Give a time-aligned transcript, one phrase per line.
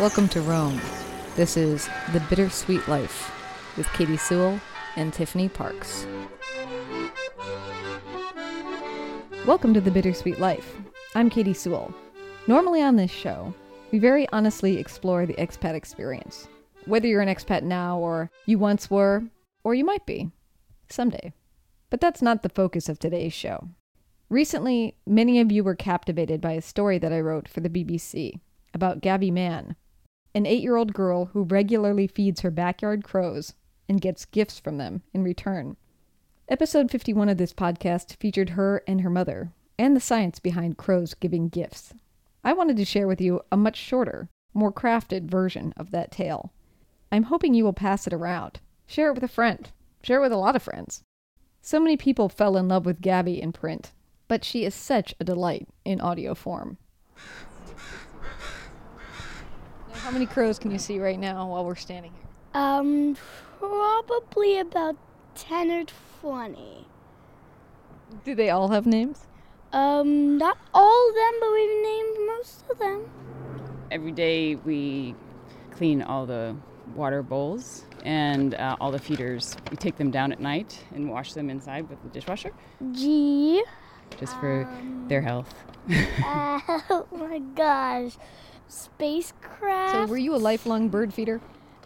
[0.00, 0.80] Welcome to Rome.
[1.36, 3.30] This is The Bittersweet Life
[3.76, 4.60] with Katie Sewell
[4.96, 6.04] and Tiffany Parks.
[9.46, 10.74] Welcome to The Bittersweet Life.
[11.14, 11.94] I'm Katie Sewell.
[12.48, 13.54] Normally on this show,
[13.92, 16.48] we very honestly explore the expat experience.
[16.86, 19.22] Whether you're an expat now, or you once were,
[19.62, 20.28] or you might be
[20.90, 21.32] someday.
[21.90, 23.68] But that's not the focus of today's show.
[24.28, 28.40] Recently, many of you were captivated by a story that I wrote for the BBC
[28.74, 29.76] about Gabi Mann,
[30.34, 33.54] an eight year old girl who regularly feeds her backyard crows
[33.88, 35.76] and gets gifts from them in return.
[36.48, 41.14] Episode 51 of this podcast featured her and her mother, and the science behind crows
[41.14, 41.94] giving gifts.
[42.42, 46.52] I wanted to share with you a much shorter, more crafted version of that tale.
[47.10, 49.70] I'm hoping you will pass it around, share it with a friend,
[50.02, 51.02] share it with a lot of friends.
[51.62, 53.92] So many people fell in love with Gabi in print,
[54.28, 56.76] but she is such a delight in audio form.
[60.04, 62.60] Now, how many crows can you see right now while we're standing here?
[62.62, 63.16] Um,
[63.58, 64.96] probably about
[65.34, 65.84] 10 or
[66.20, 66.86] 20.
[68.22, 69.26] Do they all have names?
[69.72, 73.10] Um, not all of them, but we've named most of them.
[73.90, 75.14] Every day we
[75.70, 76.54] clean all the
[76.94, 79.56] water bowls and uh, all the feeders.
[79.70, 82.52] We take them down at night and wash them inside with the dishwasher
[82.92, 83.64] G.
[84.20, 84.68] just for
[85.08, 85.54] their health.
[85.88, 88.18] oh my gosh.
[88.74, 89.92] Spacecraft.
[89.92, 91.40] So, were you a lifelong bird feeder?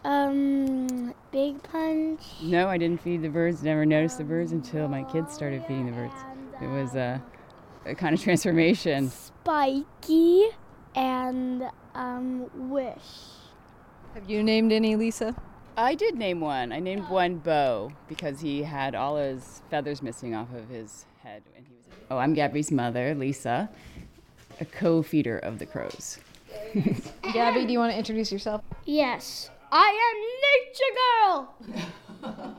[0.05, 2.23] Um, Big Punch.
[2.43, 5.87] No, I didn't feed the birds, never noticed the birds until my kids started feeding
[5.87, 6.15] the birds.
[6.63, 7.23] It was a,
[7.85, 9.11] a kind of transformation.
[9.11, 10.49] Spiky.
[10.95, 12.97] And, um, Wish.
[14.15, 15.37] Have you named any, Lisa?
[15.77, 16.73] I did name one.
[16.73, 21.43] I named one Bo because he had all his feathers missing off of his head.
[21.57, 23.69] And he was, oh, I'm Gabi's mother, Lisa,
[24.59, 26.19] a co-feeder of the crows.
[27.23, 28.63] Gabi, do you want to introduce yourself?
[28.85, 29.51] Yes.
[29.71, 32.57] I am Nature Girl!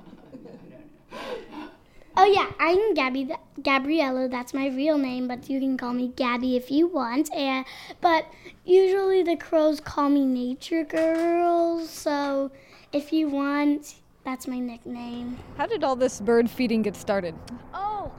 [2.17, 4.27] oh, yeah, I'm Gabi, th- Gabriella.
[4.27, 7.31] That's my real name, but you can call me Gabby if you want.
[7.33, 7.65] And,
[8.01, 8.25] but
[8.65, 12.51] usually the crows call me Nature Girl, so
[12.91, 15.37] if you want, that's my nickname.
[15.57, 17.35] How did all this bird feeding get started?
[17.73, 18.11] Oh,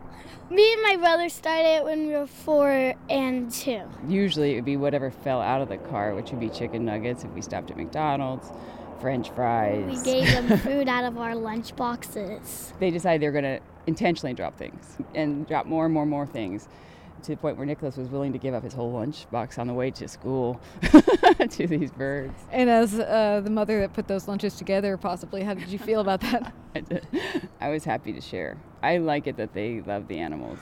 [0.51, 3.83] me and my brother started when we were four and two.
[4.09, 7.25] Usually it would be whatever fell out of the car, which would be chicken nuggets
[7.25, 8.51] if we stopped at McDonald's,
[9.01, 9.87] French fries.
[9.99, 12.73] We gave them food out of our lunch boxes.
[12.81, 16.11] they decided they were going to intentionally drop things and drop more and more and
[16.11, 16.69] more things
[17.25, 19.75] to the point where Nicholas was willing to give up his whole lunchbox on the
[19.75, 20.61] way to school
[21.51, 22.35] to these birds.
[22.51, 26.01] And as uh, the mother that put those lunches together, possibly, how did you feel
[26.01, 26.53] about that?
[27.61, 28.57] I was happy to share.
[28.83, 30.59] I like it that they love the animals.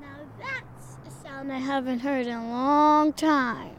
[0.00, 0.06] Now
[0.38, 3.76] that's a sound I haven't heard in a long time.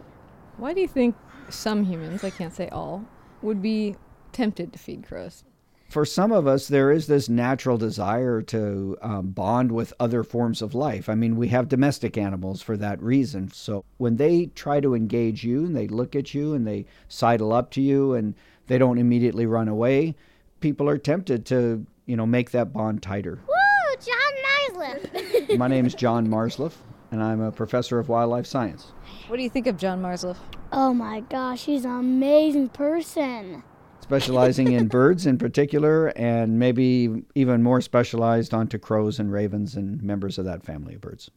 [0.57, 1.15] Why do you think
[1.49, 3.05] some humans, I can't say all,
[3.41, 3.95] would be
[4.31, 5.43] tempted to feed crows?
[5.89, 10.61] For some of us, there is this natural desire to um, bond with other forms
[10.61, 11.09] of life.
[11.09, 13.49] I mean, we have domestic animals for that reason.
[13.51, 17.51] So when they try to engage you and they look at you and they sidle
[17.51, 18.35] up to you and
[18.67, 20.15] they don't immediately run away,
[20.59, 23.39] people are tempted to, you know, make that bond tighter.
[23.47, 25.57] Woo, John Marzluff.
[25.57, 26.75] My name is John Marzluff,
[27.09, 28.91] and I'm a professor of wildlife science.
[29.27, 30.37] What do you think of John Marzluff?
[30.71, 33.63] oh my gosh, he's an amazing person.
[34.09, 40.01] Specializing in birds in particular, and maybe even more specialized onto crows and ravens and
[40.01, 41.29] members of that family of birds.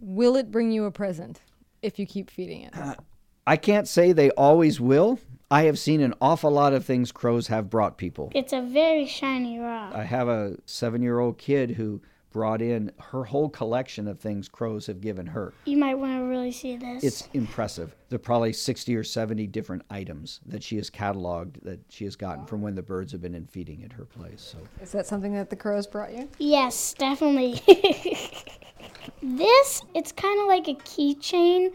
[0.00, 1.42] Will it bring you a present
[1.82, 2.74] if you keep feeding it?
[3.46, 5.18] I can't say they always will.
[5.50, 8.32] I have seen an awful lot of things crows have brought people.
[8.34, 9.94] It's a very shiny rock.
[9.94, 12.00] I have a seven year old kid who
[12.34, 15.54] brought in her whole collection of things crows have given her.
[15.66, 17.04] You might want to really see this.
[17.04, 17.94] It's impressive.
[18.08, 22.16] There are probably 60 or 70 different items that she has cataloged that she has
[22.16, 24.42] gotten from when the birds have been in feeding at her place.
[24.42, 26.28] So Is that something that the crows brought you?
[26.38, 27.62] yes, definitely.
[29.22, 31.70] this, it's kind of like a keychain.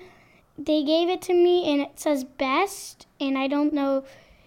[0.57, 4.03] They gave it to me and it says best, and I don't know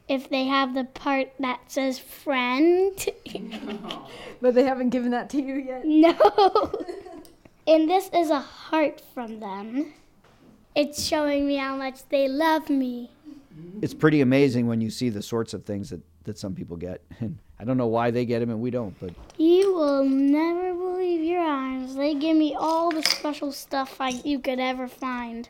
[0.08, 2.98] if they have the part that says friend.
[4.40, 5.84] But they haven't given that to you yet.
[5.84, 6.16] No.
[7.66, 9.92] and this is a heart from them.
[10.74, 13.12] It's showing me how much they love me.
[13.80, 17.02] it's pretty amazing when you see the sorts of things that, that some people get.
[17.20, 20.74] And I don't know why they get them and we don't, but You will never
[20.74, 21.94] believe your eyes.
[21.94, 25.48] They give me all the special stuff I, you could ever find.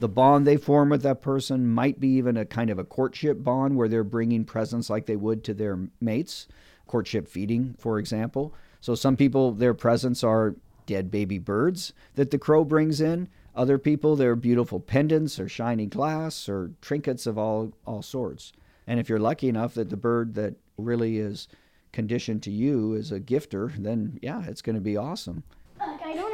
[0.00, 3.42] The bond they form with that person might be even a kind of a courtship
[3.42, 6.48] bond where they're bringing presents like they would to their mates,
[6.86, 8.52] courtship feeding, for example.
[8.80, 10.56] So some people, their presents are
[10.86, 13.28] dead baby birds that the crow brings in.
[13.54, 18.52] Other people, they're beautiful pendants or shiny glass or trinkets of all, all sorts.
[18.86, 21.48] And if you're lucky enough that the bird that really is
[21.92, 25.44] conditioned to you is a gifter, then yeah, it's going to be awesome.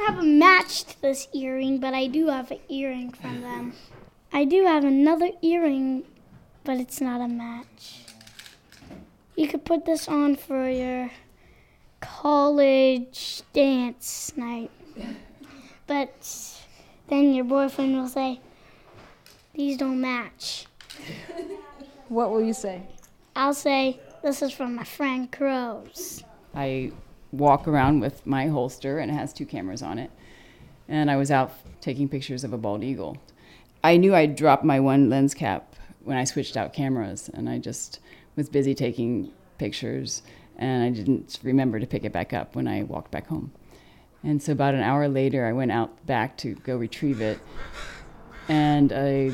[0.01, 3.11] Look, I don't have a match to this earring, but I do have an earring
[3.11, 3.73] from them.
[4.33, 6.03] I do have another earring,
[6.63, 8.01] but it's not a match.
[9.35, 11.11] You could put this on for your
[11.99, 14.71] college dance night.
[15.87, 16.59] But
[17.07, 18.39] then your boyfriend will say,
[19.53, 20.65] These don't match.
[22.07, 22.83] What will you say?
[23.35, 26.23] I'll say, This is from my friend Crows.
[26.55, 26.91] I
[27.31, 30.11] walk around with my holster, and it has two cameras on it.
[30.87, 33.17] And I was out taking pictures of a bald eagle.
[33.83, 37.57] I knew I'd dropped my one lens cap when I switched out cameras, and I
[37.57, 37.99] just
[38.35, 40.21] was busy taking pictures,
[40.57, 43.51] and I didn't remember to pick it back up when I walked back home.
[44.23, 47.39] And so about an hour later, I went out back to go retrieve it,
[48.47, 49.31] and a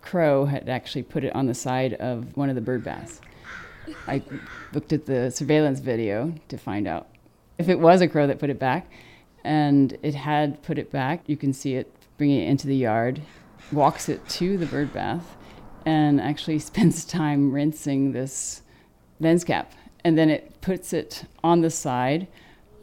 [0.00, 3.20] crow had actually put it on the side of one of the bird baths.
[4.06, 4.22] I
[4.72, 7.08] looked at the surveillance video to find out
[7.58, 8.90] if it was a crow that put it back,
[9.44, 11.22] and it had put it back.
[11.26, 13.20] You can see it bringing it into the yard,
[13.72, 15.36] walks it to the bird bath,
[15.84, 18.62] and actually spends time rinsing this
[19.20, 19.72] lens cap.
[20.02, 22.26] And then it puts it on the side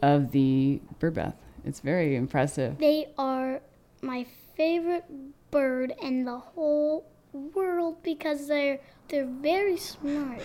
[0.00, 1.36] of the bird bath.
[1.64, 2.78] It's very impressive.
[2.78, 3.60] They are
[4.00, 4.26] my
[4.56, 5.04] favorite
[5.50, 10.42] bird in the whole world because they're they're very smart.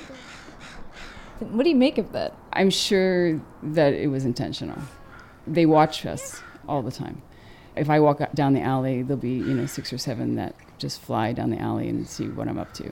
[1.39, 2.33] What do you make of that?
[2.53, 4.77] I'm sure that it was intentional.
[5.45, 7.21] They watch us all the time.
[7.75, 10.99] If I walk down the alley, there'll be you know six or seven that just
[10.99, 12.91] fly down the alley and see what I'm up to.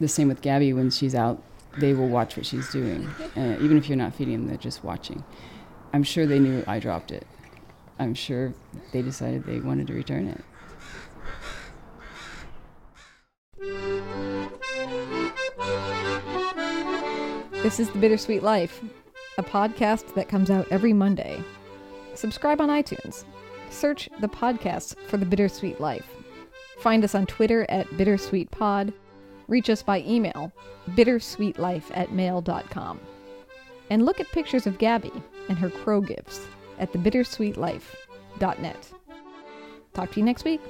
[0.00, 1.42] The same with Gabi when she's out,
[1.78, 4.48] they will watch what she's doing, uh, even if you're not feeding them.
[4.48, 5.24] They're just watching.
[5.92, 7.26] I'm sure they knew I dropped it.
[7.98, 8.54] I'm sure
[8.92, 10.42] they decided they wanted to return it.
[17.62, 18.80] This is The Bittersweet Life,
[19.36, 21.42] a podcast that comes out every Monday.
[22.14, 23.24] Subscribe on iTunes.
[23.68, 26.06] Search the podcast for The Bittersweet Life.
[26.78, 28.92] Find us on Twitter at bittersweetpod.
[29.48, 30.52] Reach us by email,
[30.90, 33.00] bittersweetlife at mail.com.
[33.90, 36.46] And look at pictures of Gabi and her crow gifts
[36.78, 38.92] at thebittersweetlife.net.
[39.94, 40.60] Talk to you next week.